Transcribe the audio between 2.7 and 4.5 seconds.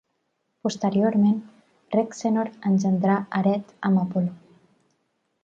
engendrà Arete amb Apolo.